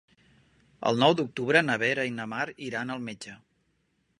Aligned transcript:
El 0.91 0.97
nou 1.03 1.13
d'octubre 1.19 1.63
na 1.67 1.77
Vera 1.83 2.07
i 2.11 2.15
na 2.17 2.27
Mar 2.33 2.49
iran 2.71 2.95
al 2.95 3.05
metge. 3.11 3.37